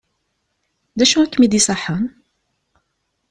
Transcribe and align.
D 0.97 0.99
acu 1.03 1.17
i 1.21 1.27
kem-id-iṣaḥen? 1.27 2.05